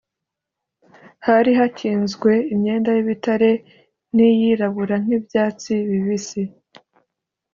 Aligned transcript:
Hari 1.27 1.51
hakinzwe 1.59 2.31
imyenda 2.53 2.89
y’ibitare 2.95 3.51
n’iyirabura 4.15 4.95
nk’ibyatsi 5.03 5.71
bibisi 5.89 6.41